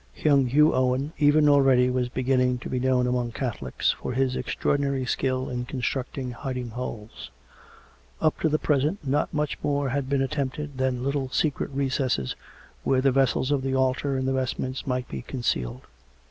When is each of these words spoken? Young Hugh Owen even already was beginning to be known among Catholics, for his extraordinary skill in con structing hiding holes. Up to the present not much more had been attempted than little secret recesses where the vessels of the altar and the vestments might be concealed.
Young 0.15 0.47
Hugh 0.47 0.73
Owen 0.73 1.13
even 1.19 1.47
already 1.47 1.87
was 1.91 2.09
beginning 2.09 2.57
to 2.61 2.69
be 2.71 2.79
known 2.79 3.05
among 3.05 3.33
Catholics, 3.33 3.91
for 3.91 4.13
his 4.13 4.35
extraordinary 4.35 5.05
skill 5.05 5.47
in 5.47 5.63
con 5.65 5.79
structing 5.81 6.31
hiding 6.31 6.69
holes. 6.69 7.29
Up 8.19 8.39
to 8.39 8.49
the 8.49 8.57
present 8.57 9.05
not 9.05 9.31
much 9.31 9.59
more 9.61 9.89
had 9.89 10.09
been 10.09 10.23
attempted 10.23 10.79
than 10.79 11.03
little 11.03 11.29
secret 11.29 11.69
recesses 11.69 12.35
where 12.83 13.01
the 13.01 13.11
vessels 13.11 13.51
of 13.51 13.61
the 13.61 13.75
altar 13.75 14.17
and 14.17 14.27
the 14.27 14.33
vestments 14.33 14.87
might 14.87 15.07
be 15.07 15.21
concealed. 15.21 15.83